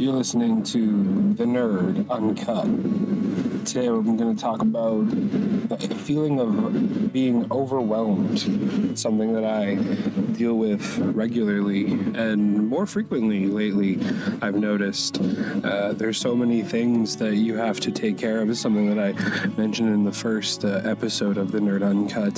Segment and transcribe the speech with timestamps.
[0.00, 2.64] You're listening to The Nerd Uncut.
[3.66, 8.98] Today I'm going to talk about the feeling of being overwhelmed.
[8.98, 9.74] Something that I
[10.40, 13.98] deal with regularly and more frequently lately.
[14.40, 18.48] I've noticed uh, there's so many things that you have to take care of.
[18.48, 22.36] It's something that I mentioned in the first uh, episode of The Nerd Uncut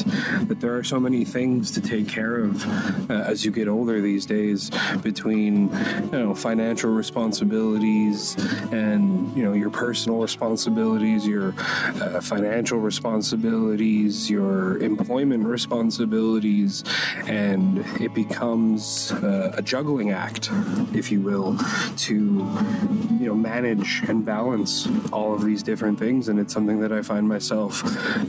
[0.49, 4.01] that there are so many things to take care of uh, as you get older
[4.01, 4.73] these days
[5.05, 5.69] between
[6.13, 8.35] you know financial responsibilities
[8.73, 16.83] and you know your personal responsibilities your uh, financial responsibilities your employment responsibilities
[17.29, 20.51] and it becomes uh, a juggling act
[20.95, 21.59] if you will
[21.97, 26.29] to you know manage and balance all of these different things.
[26.29, 27.83] And it's something that i find myself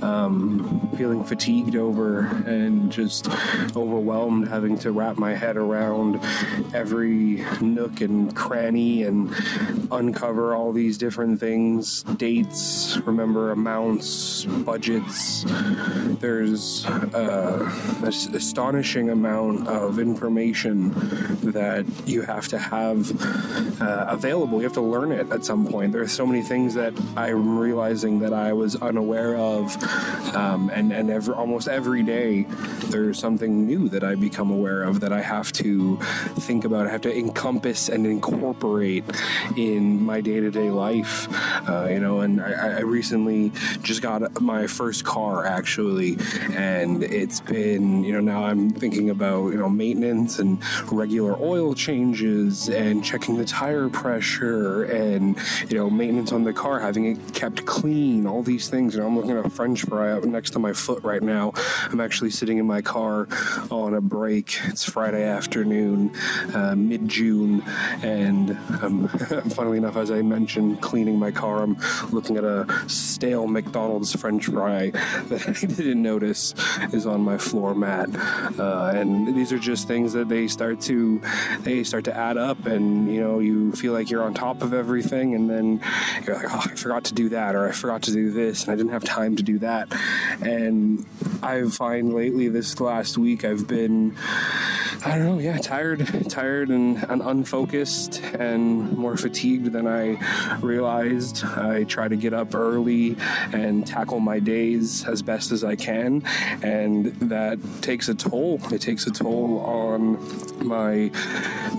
[0.04, 3.28] um, feeling fatigued over and just
[3.76, 6.20] overwhelmed having to wrap my head around
[6.74, 9.34] every nook and cranny and
[9.92, 15.46] uncover all these different things dates remember amounts budgets.
[16.20, 20.90] There's uh, an astonishing amount of information
[21.52, 23.10] that you have to have
[23.82, 24.58] uh, available.
[24.60, 25.94] You have to learn it at some point.
[25.94, 29.76] There are so many things that i'm realizing that i was unaware of
[30.36, 32.44] um, and and every, almost every day
[32.88, 35.98] there's something new that i become aware of that i have to
[36.48, 39.04] think about i have to encompass and incorporate
[39.58, 41.28] in my day-to-day life
[41.70, 46.18] uh, you know and I, I recently just got my first car actually
[46.52, 51.74] and it's been you know now i'm thinking about you know maintenance and regular oil
[51.74, 55.38] changes and checking the tire pressure and
[55.70, 58.94] you know maintenance on the car having it kept clean all these things.
[58.94, 61.54] You know i'm looking at a french fry up next to my foot right now.
[61.90, 63.28] I'm actually sitting in my car
[63.70, 64.58] on a break.
[64.66, 66.12] It's friday afternoon
[66.54, 67.62] uh, mid-june
[68.02, 69.08] and um,
[69.56, 71.78] funnily enough as i mentioned cleaning my car i'm
[72.12, 74.90] looking at a stale mcdonald's french fry
[75.30, 76.54] that i didn't notice
[76.92, 78.10] is on my floor mat
[78.60, 81.22] uh, and these are just things that they start to
[81.62, 84.74] they start to add up and you know you feel like you're on top of
[84.74, 85.82] everything and then
[86.26, 88.72] you're like oh i forgot to do that or i forgot to do this and
[88.72, 89.88] i didn't have time to do that
[90.42, 91.06] and
[91.42, 94.16] i find lately this last week i've been
[95.06, 100.18] I don't know, yeah, tired, tired and, and unfocused and more fatigued than I
[100.60, 101.44] realized.
[101.44, 103.18] I try to get up early
[103.52, 106.24] and tackle my days as best as I can,
[106.62, 108.62] and that takes a toll.
[108.72, 110.18] It takes a toll on
[110.66, 111.12] my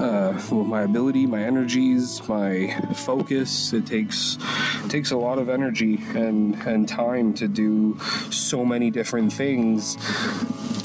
[0.01, 3.73] uh, my ability, my energies, my focus.
[3.73, 4.39] It takes
[4.85, 7.99] it takes a lot of energy and and time to do
[8.31, 9.97] so many different things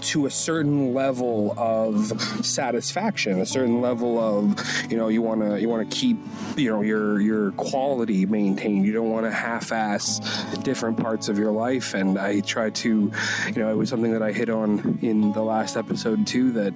[0.02, 2.08] to a certain level of
[2.46, 6.18] satisfaction, a certain level of you know you want to you want to keep
[6.56, 8.86] you know your your quality maintained.
[8.86, 10.20] You don't want to half-ass
[10.64, 11.94] different parts of your life.
[11.94, 13.12] And I try to,
[13.48, 16.52] you know, it was something that I hit on in the last episode too.
[16.52, 16.74] That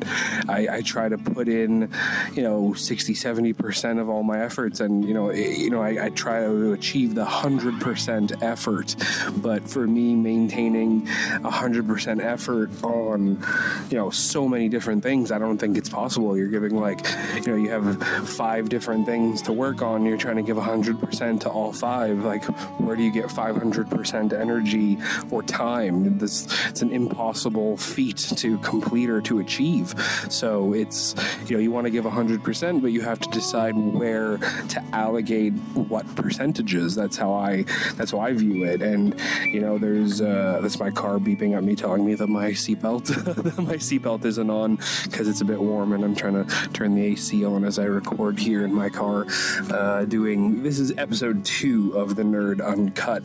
[0.49, 1.89] I, I try to put in,
[2.33, 5.81] you know, 60, 70 percent of all my efforts, and you know, it, you know,
[5.81, 8.95] I, I try to achieve the hundred percent effort.
[9.37, 15.37] But for me, maintaining hundred percent effort on you know so many different things i
[15.37, 16.37] don't think it's possible.
[16.37, 20.05] You're giving like you know you have five different things to work on.
[20.05, 22.23] You're trying to give 100% to all five.
[22.23, 22.43] Like
[22.79, 24.97] where do you get 500% energy
[25.31, 26.17] or time?
[26.17, 29.93] This it's an impossible feat to complete or to achieve.
[30.29, 31.15] So it's
[31.47, 35.53] you know you want to give 100% but you have to decide where to allocate
[35.75, 36.95] what percentages.
[36.95, 37.63] That's how i
[37.95, 38.81] that's how i view it.
[38.81, 42.51] And you know there's uh that's my car beeping at me telling me that my
[42.51, 43.02] seatbelt
[43.57, 47.03] my seatbelt isn't on because it's a bit warm and I'm trying to turn the
[47.03, 49.25] AC on as I record here in my car.
[49.69, 53.23] Uh, doing this is episode two of the Nerd Uncut.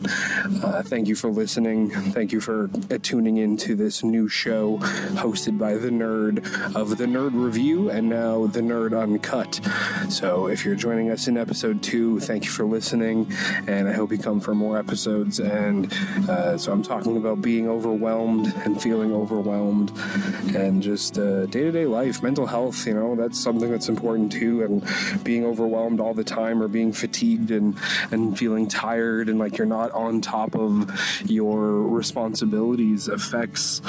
[0.63, 1.91] Uh, thank you for listening.
[2.11, 6.39] Thank you for uh, tuning into this new show hosted by the Nerd
[6.75, 9.61] of the Nerd Review and now the Nerd Uncut.
[10.11, 13.31] So if you're joining us in episode two, thank you for listening,
[13.67, 15.39] and I hope you come for more episodes.
[15.39, 15.91] And
[16.27, 21.85] uh, so I'm talking about being overwhelmed and feeling overwhelmed and just day to day
[21.85, 24.63] life, mental health, you know, that's something that's important too.
[24.63, 27.77] And being overwhelmed all the time or being fatigued and,
[28.11, 30.89] and feeling tired and like you're not on top of
[31.25, 33.81] your responsibilities affects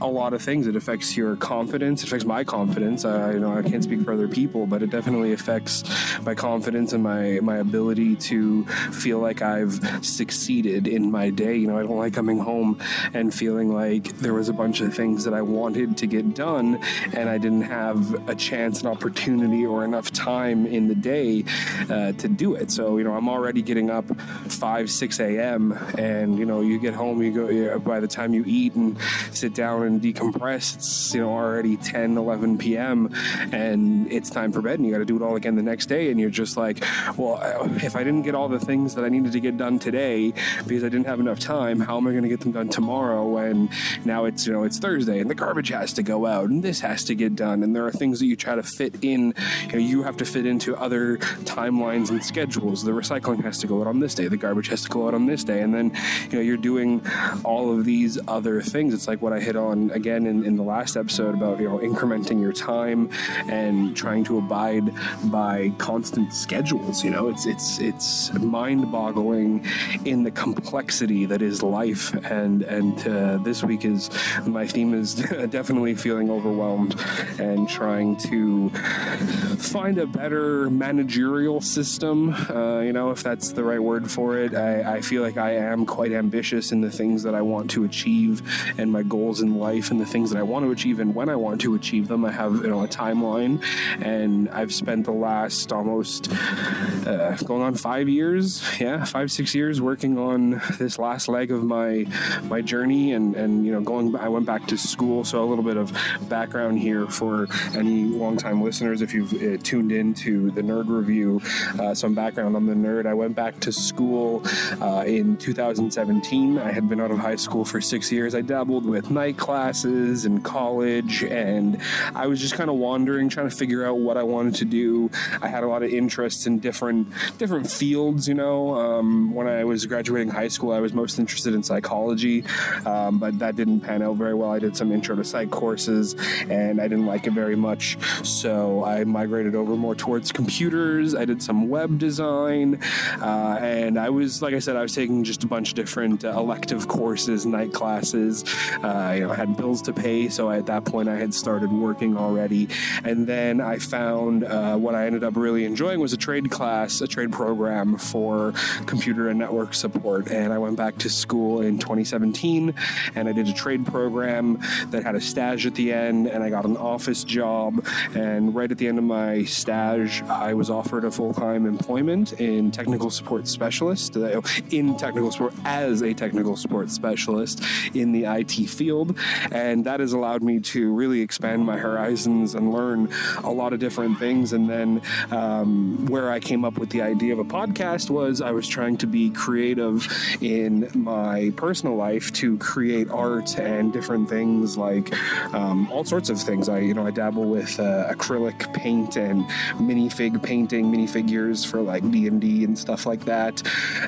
[0.00, 0.66] a lot of things.
[0.66, 3.04] It affects your confidence, it affects my confidence.
[3.04, 5.84] I, you know, I can't speak for other people, but it definitely affects
[6.22, 9.74] my confidence and my, my ability to feel like I've
[10.04, 11.56] succeeded in my day.
[11.56, 12.80] You know, I don't like coming home
[13.12, 16.34] and feeling like there was a bunch of things things that I wanted to get
[16.34, 16.80] done,
[17.12, 21.44] and I didn't have a chance, an opportunity, or enough time in the day
[21.88, 22.72] uh, to do it.
[22.72, 26.94] So, you know, I'm already getting up 5, 6 a.m., and, you know, you get
[26.94, 28.98] home, you go, you know, by the time you eat and
[29.30, 33.14] sit down and decompress, it's, you know, already 10, 11 p.m.,
[33.52, 35.86] and it's time for bed, and you got to do it all again the next
[35.86, 36.82] day, and you're just like,
[37.16, 37.38] well,
[37.76, 40.32] if I didn't get all the things that I needed to get done today
[40.66, 43.24] because I didn't have enough time, how am I going to get them done tomorrow
[43.28, 43.70] when
[44.04, 46.80] now it's, you know, it's Thursday and the garbage has to go out and this
[46.80, 49.34] has to get done, and there are things that you try to fit in,
[49.66, 52.84] you know, you have to fit into other timelines and schedules.
[52.84, 55.14] The recycling has to go out on this day, the garbage has to go out
[55.14, 55.92] on this day, and then,
[56.30, 57.02] you know, you're doing
[57.44, 58.94] all of these other things.
[58.94, 61.78] It's like what I hit on again in, in the last episode about, you know,
[61.78, 63.10] incrementing your time
[63.48, 64.92] and trying to abide
[65.24, 67.04] by constant schedules.
[67.04, 69.66] You know, it's it's it's mind-boggling
[70.04, 72.14] in the complexity that is life.
[72.24, 74.10] And and uh, this week is
[74.46, 75.14] my theme is
[75.50, 76.98] definitely feeling overwhelmed
[77.38, 82.32] and trying to find a better managerial system.
[82.32, 84.54] Uh, you know, if that's the right word for it.
[84.54, 87.84] I, I feel like I am quite ambitious in the things that I want to
[87.84, 88.42] achieve
[88.78, 91.28] and my goals in life and the things that I want to achieve and when
[91.28, 92.24] I want to achieve them.
[92.24, 93.62] I have you know a timeline,
[94.00, 99.80] and I've spent the last almost uh, going on five years, yeah, five six years
[99.80, 102.06] working on this last leg of my
[102.44, 104.14] my journey, and and you know going.
[104.16, 105.92] I went back to school, so a little bit of
[106.28, 111.40] background here for any longtime listeners if you've uh, tuned in to the Nerd Review.
[111.78, 113.06] Uh, some background on the nerd.
[113.06, 114.42] I went back to school
[114.80, 116.58] uh, in 2017.
[116.58, 118.34] I had been out of high school for six years.
[118.34, 121.80] I dabbled with night classes and college, and
[122.14, 125.10] I was just kind of wandering, trying to figure out what I wanted to do.
[125.42, 127.08] I had a lot of interests in different
[127.38, 128.28] different fields.
[128.28, 132.44] You know, um, when I was graduating high school, I was most interested in psychology,
[132.86, 134.50] um, but that didn't pan out very well.
[134.50, 136.14] I did some intro to psych courses,
[136.48, 141.14] and I didn't like it very much, so I migrated over more towards computers.
[141.14, 142.80] I did some web design,
[143.20, 146.24] uh, and I was, like I said, I was taking just a bunch of different
[146.24, 148.44] uh, elective courses, night classes.
[148.82, 151.72] Uh, you know, I had bills to pay, so at that point I had started
[151.72, 152.68] working already,
[153.04, 157.00] and then I found uh, what I ended up really enjoying was a trade class,
[157.00, 158.52] a trade program for
[158.86, 160.30] computer and network support.
[160.30, 162.74] And I went back to school in 2017
[163.14, 164.53] and I did a trade program
[164.90, 167.84] that had a stage at the end, and I got an office job.
[168.14, 172.34] And right at the end of my stage, I was offered a full time employment
[172.40, 177.62] in technical support specialist, in technical support as a technical support specialist
[177.94, 179.16] in the IT field.
[179.50, 183.10] And that has allowed me to really expand my horizons and learn
[183.42, 184.52] a lot of different things.
[184.52, 188.50] And then um, where I came up with the idea of a podcast was I
[188.50, 190.06] was trying to be creative
[190.40, 194.43] in my personal life to create art and different things
[194.76, 195.14] like
[195.54, 196.68] um, all sorts of things.
[196.68, 199.44] I you know I dabble with uh, acrylic paint and
[199.78, 203.62] minifig painting, minifigures for like D and D and stuff like that,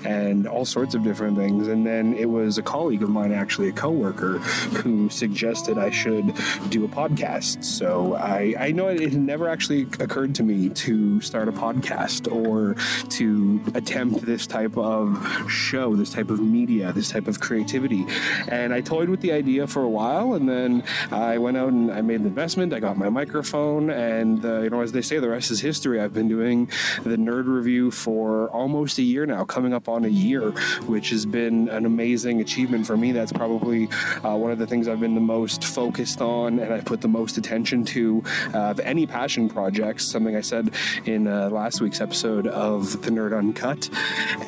[0.04, 1.68] and all sorts of different things.
[1.68, 4.38] And then it was a colleague of mine, actually a coworker,
[4.80, 6.34] who suggested I should
[6.68, 7.64] do a podcast.
[7.64, 12.30] So I I know it, it never actually occurred to me to start a podcast
[12.30, 12.76] or
[13.10, 18.06] to attempt this type of show, this type of media, this type of creativity.
[18.48, 21.90] And I toyed with the idea for a while, and then I went out and
[21.90, 22.72] I made an investment.
[22.72, 26.00] I got my microphone, and uh, you know, as they say, the rest is history.
[26.00, 26.66] I've been doing
[27.02, 30.50] the Nerd Review for almost a year now, coming up on a year,
[30.86, 33.12] which has been an amazing achievement for me.
[33.12, 33.88] That's probably
[34.24, 37.08] uh, one of the things I've been the most focused on, and I've put the
[37.08, 38.22] most attention to
[38.54, 40.04] uh, of any passion projects.
[40.04, 40.70] Something I said
[41.04, 43.88] in uh, last week's episode of the Nerd Uncut,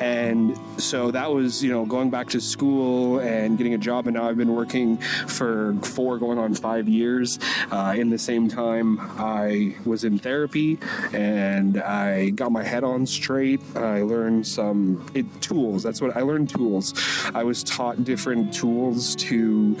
[0.01, 4.15] and so that was you know going back to school and getting a job, and
[4.15, 7.39] now I've been working for four, going on five years.
[7.71, 10.79] Uh, in the same time, I was in therapy
[11.13, 13.61] and I got my head on straight.
[13.75, 15.83] I learned some it, tools.
[15.83, 16.49] That's what I learned.
[16.49, 16.93] Tools.
[17.33, 19.75] I was taught different tools to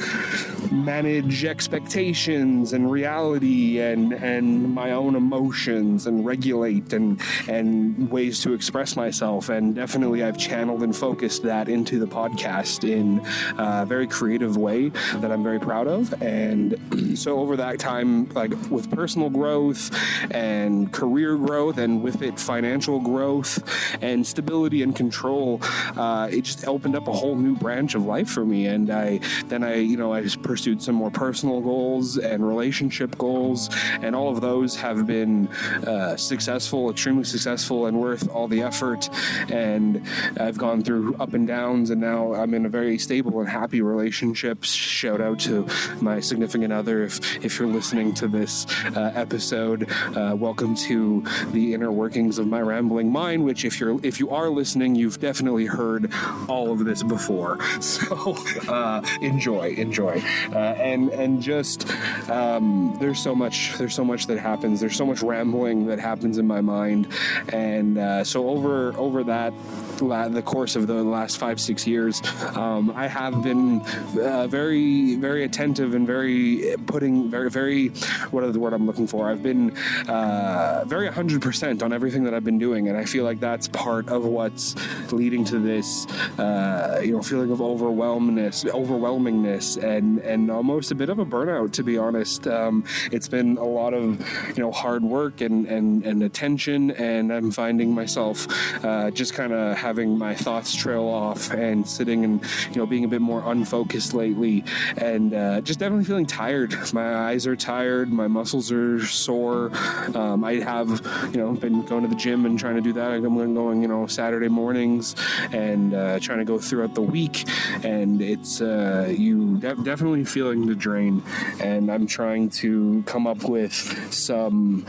[0.71, 8.53] manage expectations and reality and and my own emotions and regulate and and ways to
[8.53, 9.49] express myself.
[9.49, 13.21] And definitely, I've channeled and focused that into the podcast in
[13.57, 16.21] a very creative way that I'm very proud of.
[16.21, 16.77] And
[17.17, 19.91] so over that time, like with personal growth
[20.31, 23.63] and career growth, and with it financial growth
[24.01, 25.59] and stability and control,
[25.95, 28.67] uh, it just opened up a whole new branch of life for me.
[28.67, 33.69] And I then I you know I pursued some more personal goals and relationship goals,
[34.01, 35.47] and all of those have been
[35.87, 39.09] uh, successful, extremely successful, and worth all the effort.
[39.49, 40.01] And
[40.39, 43.81] I've gone through up and downs, and now I'm in a very stable and happy
[43.81, 44.63] relationship.
[44.63, 45.67] Shout out to
[46.01, 51.73] my significant other, if if you're listening to this uh, episode, uh, welcome to the
[51.73, 53.43] inner workings of my rambling mind.
[53.43, 56.11] Which, if you're if you are listening, you've definitely heard
[56.47, 57.57] all of this before.
[57.89, 58.35] So
[58.67, 60.21] uh, enjoy, enjoy,
[60.53, 61.89] uh, and and just
[62.29, 64.79] um, there's so much there's so much that happens.
[64.79, 67.07] There's so much rambling that happens in my mind,
[67.51, 69.53] and uh, so over over that
[69.99, 72.21] the course of the last five six years,
[72.55, 73.81] um, I have been
[74.19, 77.89] uh, very very attentive and very putting very very
[78.31, 79.29] what is the word I'm looking for?
[79.29, 79.75] I've been
[80.07, 83.67] uh, very 100 percent on everything that I've been doing, and I feel like that's
[83.67, 84.75] part of what's
[85.11, 86.05] leading to this
[86.39, 91.73] uh, you know feeling of overwhelmness, overwhelmingness, and and almost a bit of a burnout.
[91.73, 94.19] To be honest, um, it's been a lot of
[94.55, 98.47] you know hard work and and, and attention, and I'm finding myself
[98.85, 103.03] uh, just kind of having my thoughts trail off and sitting and you know being
[103.03, 104.63] a bit more unfocused lately,
[104.97, 106.75] and uh, just definitely feeling tired.
[106.93, 109.71] My eyes are tired, my muscles are sore.
[110.15, 110.89] Um, I have
[111.31, 113.11] you know been going to the gym and trying to do that.
[113.11, 115.15] I'm going you know Saturday mornings
[115.51, 117.45] and uh, trying to go throughout the week,
[117.83, 121.23] and it's uh, you de- definitely feeling the drain,
[121.59, 123.73] and I'm trying to come up with
[124.13, 124.85] some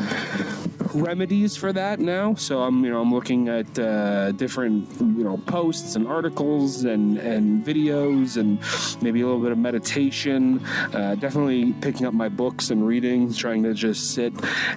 [0.95, 2.35] remedies for that now.
[2.35, 7.19] So I'm, you know, I'm looking at uh, different, you know, posts and articles and
[7.19, 8.59] and videos and
[9.03, 10.65] maybe a little bit of meditation.
[10.93, 14.33] Uh, definitely picking up my books and reading, trying to just sit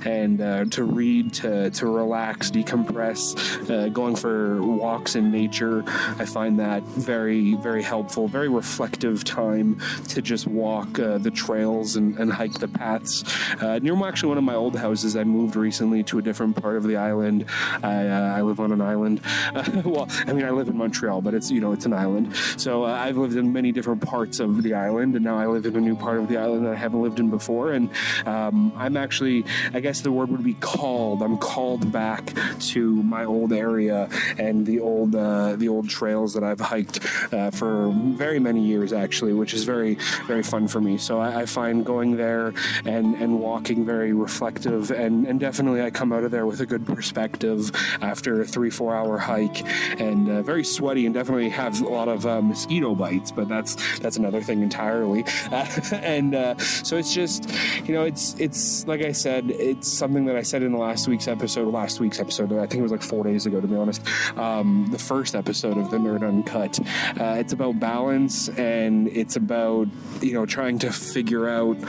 [0.05, 3.69] and uh, to read, to to relax, decompress.
[3.69, 9.81] Uh, going for walks in nature, I find that very very helpful, very reflective time
[10.09, 13.23] to just walk uh, the trails and, and hike the paths.
[13.61, 16.77] Uh, near actually one of my old houses, I moved recently to a different part
[16.77, 17.45] of the island.
[17.83, 19.21] I, uh, I live on an island.
[19.85, 22.35] well, I mean, I live in Montreal, but it's you know it's an island.
[22.57, 25.65] So uh, I've lived in many different parts of the island, and now I live
[25.65, 27.71] in a new part of the island that I haven't lived in before.
[27.71, 27.89] And
[28.25, 31.21] um, I'm actually, I guess the word would be called.
[31.21, 36.43] I'm called back to my old area and the old uh, the old trails that
[36.43, 36.99] I've hiked
[37.33, 39.95] uh, for very many years actually, which is very
[40.25, 40.97] very fun for me.
[40.97, 42.53] So I, I find going there
[42.85, 46.65] and and walking very reflective and and definitely I come out of there with a
[46.65, 47.71] good perspective
[48.01, 49.65] after a three, four hour hike
[49.99, 53.75] and uh, very sweaty and definitely have a lot of uh, mosquito bites, but that's
[53.99, 55.23] that's another thing entirely.
[55.91, 57.49] and uh, so it's just,
[57.85, 61.07] you know, it's it's like I said, it's something that I said in the last
[61.07, 63.75] week's episode, last week's episode, I think it was like four days ago, to be
[63.75, 64.01] honest,
[64.37, 66.79] um, the first episode of the Nerd Uncut.
[67.19, 69.87] Uh, it's about balance and it's about,
[70.21, 71.79] you know, trying to figure out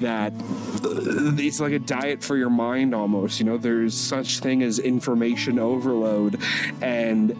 [0.00, 4.62] that uh, it's like a diet for your mind almost you know, there's such thing
[4.62, 6.40] as information overload
[6.80, 7.36] and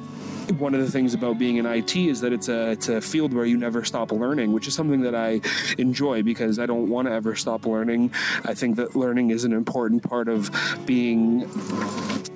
[0.53, 3.33] one of the things about being in IT is that it's a it's a field
[3.33, 5.41] where you never stop learning, which is something that I
[5.79, 8.13] enjoy because I don't want to ever stop learning.
[8.45, 10.51] I think that learning is an important part of
[10.87, 11.49] being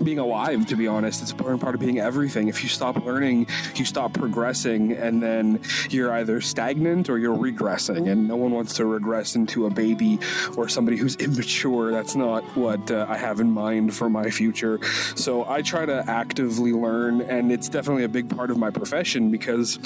[0.02, 1.22] being alive, to be honest.
[1.22, 2.48] It's a important part of being everything.
[2.48, 8.10] If you stop learning, you stop progressing, and then you're either stagnant or you're regressing.
[8.10, 10.18] And no one wants to regress into a baby
[10.56, 11.92] or somebody who's immature.
[11.92, 14.80] That's not what uh, I have in mind for my future.
[15.14, 19.30] So I try to actively learn, and it's definitely a big part of my profession
[19.30, 19.78] because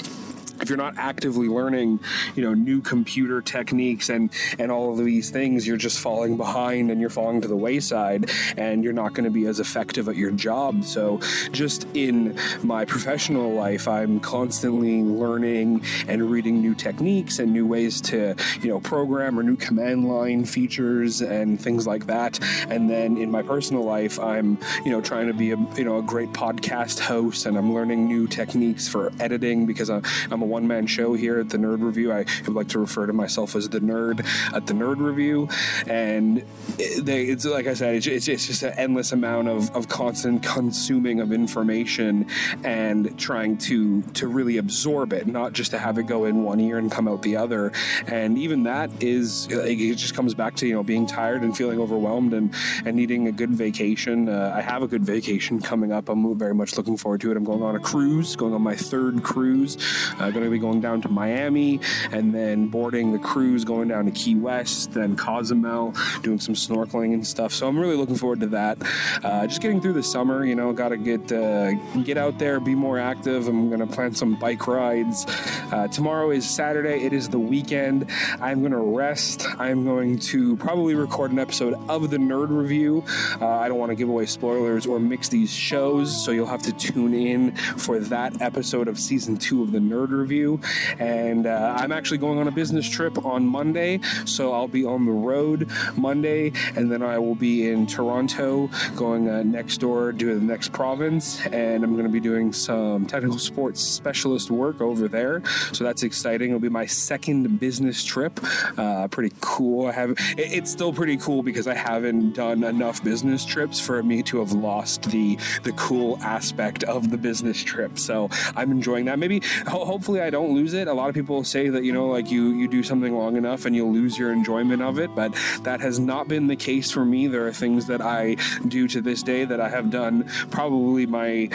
[0.61, 1.99] if you're not actively learning,
[2.35, 6.91] you know, new computer techniques and and all of these things, you're just falling behind
[6.91, 10.15] and you're falling to the wayside, and you're not going to be as effective at
[10.15, 10.83] your job.
[10.83, 11.19] So,
[11.51, 18.01] just in my professional life, I'm constantly learning and reading new techniques and new ways
[18.01, 22.39] to, you know, program or new command line features and things like that.
[22.69, 25.97] And then in my personal life, I'm, you know, trying to be a, you know,
[25.97, 30.67] a great podcast host, and I'm learning new techniques for editing because I'm, a one
[30.67, 32.11] man show here at the Nerd Review.
[32.11, 35.49] I would like to refer to myself as the nerd at the Nerd Review.
[35.87, 36.43] And
[36.77, 40.43] they, it's like I said, it's, it's, it's just an endless amount of, of constant
[40.43, 42.27] consuming of information
[42.63, 46.59] and trying to, to really absorb it, not just to have it go in one
[46.59, 47.71] ear and come out the other.
[48.07, 51.79] And even that is, it just comes back to, you know, being tired and feeling
[51.79, 52.53] overwhelmed and,
[52.85, 54.29] and needing a good vacation.
[54.29, 56.09] Uh, I have a good vacation coming up.
[56.09, 57.37] I'm very much looking forward to it.
[57.37, 59.77] I'm going on a cruise, going on my third cruise.
[60.19, 61.79] Uh, going to be going down to Miami
[62.11, 67.13] and then boarding the cruise going down to Key West, then Cozumel, doing some snorkeling
[67.13, 67.51] and stuff.
[67.51, 68.77] So I'm really looking forward to that.
[69.23, 72.59] Uh, just getting through the summer, you know, got to get uh, get out there,
[72.59, 73.47] be more active.
[73.47, 75.25] I'm going to plan some bike rides.
[75.71, 77.03] Uh, tomorrow is Saturday.
[77.03, 78.05] It is the weekend.
[78.39, 79.47] I'm going to rest.
[79.57, 83.03] I'm going to probably record an episode of the Nerd Review.
[83.41, 86.61] Uh, I don't want to give away spoilers or mix these shows, so you'll have
[86.63, 90.59] to tune in for that episode of season two of the Nerd Review review.
[90.99, 95.05] And uh, I'm actually going on a business trip on Monday, so I'll be on
[95.05, 100.39] the road Monday, and then I will be in Toronto, going uh, next door to
[100.39, 105.07] the next province, and I'm going to be doing some technical support specialist work over
[105.07, 105.41] there.
[105.71, 106.49] So that's exciting.
[106.49, 108.39] It'll be my second business trip.
[108.77, 109.87] Uh, pretty cool.
[109.87, 110.15] I have.
[110.37, 114.51] It's still pretty cool because I haven't done enough business trips for me to have
[114.51, 117.97] lost the the cool aspect of the business trip.
[117.97, 119.19] So I'm enjoying that.
[119.19, 120.87] Maybe ho- hopefully I don't lose it.
[120.87, 123.65] A lot of people say that you know like you you do something long enough
[123.65, 125.33] and you'll lose your enjoyment of it, but
[125.63, 127.27] that has not been the case for me.
[127.27, 131.49] There are things that I do to this day that I have done probably my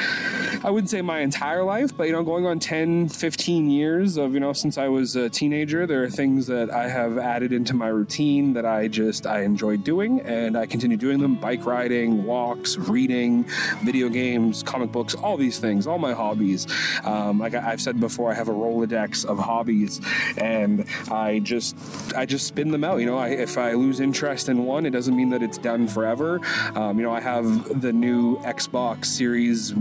[0.64, 4.34] I wouldn't say my entire life, but you know going on 10, 15 years of
[4.34, 7.74] you know since I was a teenager, there are things that I have added into
[7.74, 12.24] my routine that I just I enjoy doing and I continue doing them bike riding,
[12.24, 13.44] walks, reading,
[13.82, 16.66] video games, comic books, all these things, all my hobbies.
[17.04, 20.00] Um, like I, have said before, I have a Rolodex of hobbies,
[20.36, 21.76] and I just
[22.16, 23.00] I just spin them out.
[23.00, 25.88] You know, I, if I lose interest in one, it doesn't mean that it's done
[25.88, 26.40] forever.
[26.74, 29.74] Um, you know, I have the new Xbox Series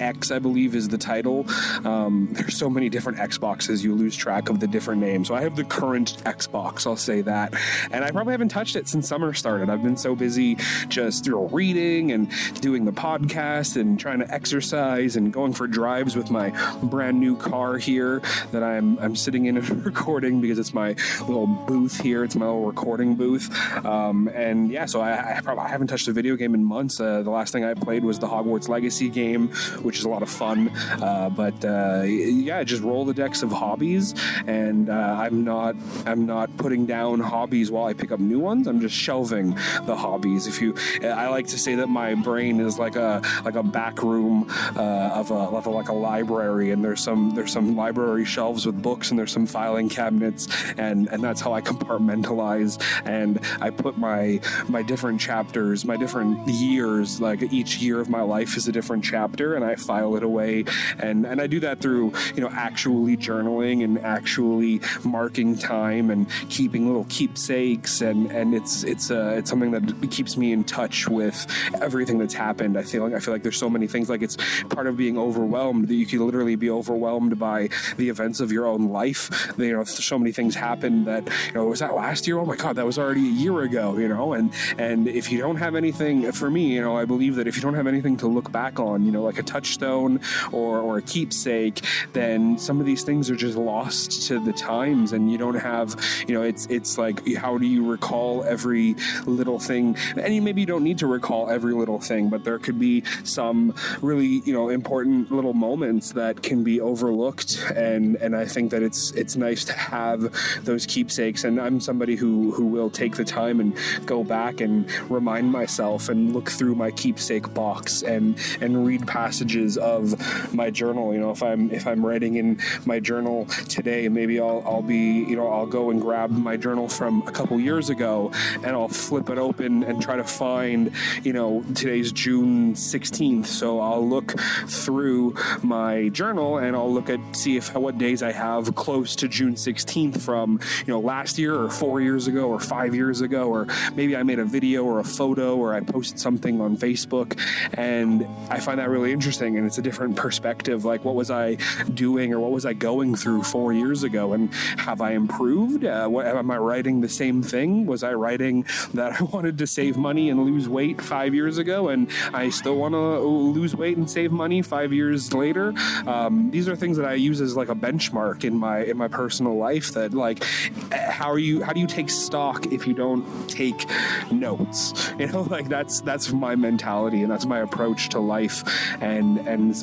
[0.00, 1.46] X, I believe, is the title.
[1.84, 5.28] Um, there's so many different Xboxes, you lose track of the different names.
[5.28, 7.54] So I have the current Xbox, I'll say that,
[7.90, 9.70] and I probably haven't touched it since summer started.
[9.70, 10.56] I've been so busy
[10.88, 12.30] just you know, reading and
[12.60, 16.50] doing the podcast and trying to exercise and going for drives with my
[16.82, 18.05] brand new car here
[18.52, 22.24] that I'm I'm sitting in and recording because it's my little booth here.
[22.24, 23.46] It's my little recording booth.
[23.84, 27.00] Um, and yeah, so I, I, probably haven't touched a video game in months.
[27.00, 29.48] Uh, the last thing I played was the Hogwarts Legacy game,
[29.82, 30.68] which is a lot of fun.
[31.02, 34.14] Uh, but uh, yeah, just Rolodex of hobbies,
[34.46, 38.66] and uh, I'm not I'm not putting down hobbies while I pick up new ones.
[38.66, 39.50] I'm just shelving
[39.84, 40.46] the hobbies.
[40.46, 44.02] If you, I like to say that my brain is like a like a back
[44.02, 44.46] room
[44.76, 48.66] uh, of, a, of a, like a library, and there's some there's some library shelves
[48.66, 53.70] with books, and there's some filing cabinets, and and that's how I compartmentalize, and I
[53.70, 58.68] put my my different chapters, my different years, like each year of my life is
[58.68, 60.64] a different chapter, and I file it away,
[60.98, 66.28] and and I do that through you know actually journaling and actually marking time and
[66.48, 71.08] keeping little keepsakes, and and it's it's uh, it's something that keeps me in touch
[71.08, 71.46] with
[71.80, 72.78] everything that's happened.
[72.78, 74.36] I feel like I feel like there's so many things like it's
[74.68, 78.66] part of being overwhelmed that you can literally be overwhelmed by the events of your
[78.66, 79.52] own life.
[79.58, 82.38] You know, so many things happen that you know was that last year?
[82.38, 83.96] Oh my god, that was already a year ago.
[83.98, 87.36] You know, and and if you don't have anything for me, you know, I believe
[87.36, 90.20] that if you don't have anything to look back on, you know, like a touchstone
[90.52, 95.12] or or a keepsake, then some of these things are just lost to the times,
[95.12, 95.94] and you don't have,
[96.26, 98.94] you know, it's it's like how do you recall every
[99.24, 99.96] little thing?
[100.16, 103.02] And you, maybe you don't need to recall every little thing, but there could be
[103.24, 108.70] some really you know important little moments that can be overlooked and and I think
[108.70, 110.32] that it's it's nice to have
[110.64, 111.44] those keepsakes.
[111.44, 116.08] And I'm somebody who who will take the time and go back and remind myself
[116.08, 120.14] and look through my keepsake box and and read passages of
[120.54, 121.12] my journal.
[121.12, 125.24] You know if I'm if I'm writing in my journal today maybe I'll I'll be
[125.24, 128.88] you know I'll go and grab my journal from a couple years ago and I'll
[128.88, 134.38] flip it open and try to find you know today's June 16th so I'll look
[134.66, 139.28] through my journal and I'll look at see if what days I have close to
[139.28, 143.48] June 16th from you know last year or four years ago or five years ago
[143.48, 147.38] or maybe I made a video or a photo or I posted something on Facebook
[147.74, 151.56] and I find that really interesting and it's a different perspective like what was I
[151.94, 156.06] doing or what was I going through four years ago and have I improved uh,
[156.08, 159.96] what, am I writing the same thing was I writing that I wanted to save
[159.96, 164.10] money and lose weight five years ago and I still want to lose weight and
[164.10, 165.74] save money five years later.
[166.06, 169.08] Um, these are things that I use as like a benchmark in my in my
[169.08, 169.92] personal life.
[169.92, 170.44] That like,
[170.92, 171.62] how are you?
[171.62, 173.86] How do you take stock if you don't take
[174.30, 174.92] notes?
[175.16, 178.62] You know, like that's that's my mentality and that's my approach to life,
[179.00, 179.74] and and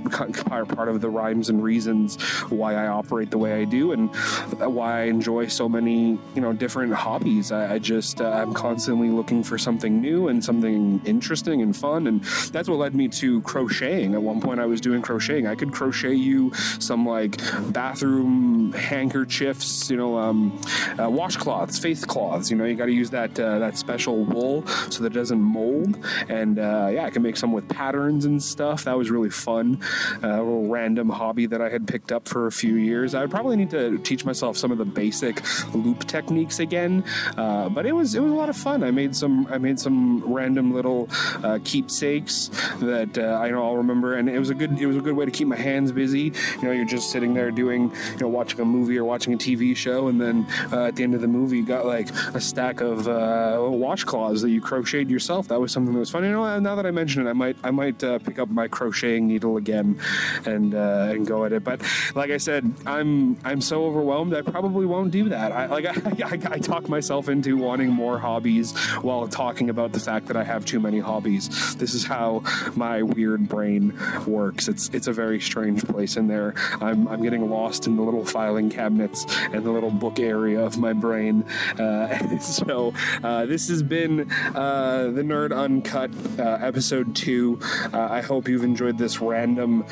[0.44, 4.14] part of the rhymes and reasons why I operate the way I do and
[4.60, 7.52] why I enjoy so many you know different hobbies.
[7.52, 12.08] I, I just uh, I'm constantly looking for something new and something interesting and fun,
[12.08, 14.14] and that's what led me to crocheting.
[14.14, 15.48] At one point, I was doing crocheting.
[15.48, 17.40] I could crochet you some like
[17.72, 20.58] bathroom handkerchiefs, you know, um,
[20.94, 22.52] uh, washcloths, face cloths.
[22.52, 25.42] You know, you got to use that uh, that special wool so that it doesn't
[25.42, 25.98] mold.
[26.30, 28.84] And uh, yeah, I can make some with patterns and stuff.
[28.86, 29.80] That was really fun.
[30.24, 33.16] Uh, a little random hobby that I had picked up for a few years.
[33.16, 35.42] I would probably need to teach myself some of the basic
[35.74, 37.04] loop techniques again.
[37.38, 38.84] Uh, but it was it was a lot of fun.
[38.84, 41.10] I made some I made some random little
[41.44, 42.50] uh, keepsakes
[42.80, 45.26] that I know I'll remember, and it was a good it was a good way
[45.26, 46.34] to keep my hands busy.
[46.58, 49.38] You know, you're just sitting there doing, you know, watching a movie or watching a
[49.38, 52.42] TV show, and then uh, at the end of the movie, you got like a
[52.42, 55.48] stack of uh, washcloths that you crocheted yourself.
[55.48, 56.24] That was something that was fun.
[56.24, 58.68] You know, now that I mention it, I might I might uh, pick up my
[58.68, 60.00] crocheting needle again
[60.46, 61.64] and uh, and go at it.
[61.64, 61.82] But
[62.16, 64.34] like I said, I'm I'm so overwhelmed.
[64.34, 65.52] I probably won't do that.
[65.52, 65.86] I like
[66.22, 70.38] I, I, I talk myself into wanting more hobbies while talking about the fact that
[70.38, 71.76] I have too many hobbies.
[71.76, 72.44] This is how
[72.76, 74.68] my weird brain works.
[74.68, 76.54] It's it's a very strange place in there.
[76.82, 80.78] I'm I'm getting lost in the little filing cabinets and the little book area of
[80.78, 81.44] my brain.
[81.80, 82.94] Uh, so
[83.24, 87.60] uh, this has been uh, the Nerd Uncut uh, episode two.
[87.92, 89.84] Uh, I hope you've enjoyed this random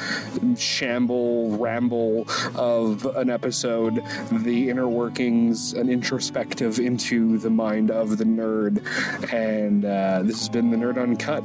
[0.55, 8.25] shamble ramble of an episode, the inner workings, an introspective into the mind of the
[8.25, 8.83] nerd.
[9.33, 11.43] And uh, this has been the Nerd Uncut.